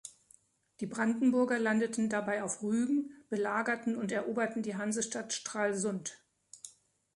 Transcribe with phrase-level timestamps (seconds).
[0.79, 6.23] Die Brandenburger landeten dabei auf Rügen, belagerten und eroberten die Hansestadt Stralsund.